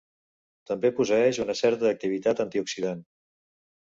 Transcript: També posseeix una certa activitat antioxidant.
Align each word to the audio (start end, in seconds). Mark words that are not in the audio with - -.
També 0.69 0.91
posseeix 0.99 1.41
una 1.45 1.57
certa 1.61 1.91
activitat 1.91 2.45
antioxidant. 2.47 3.09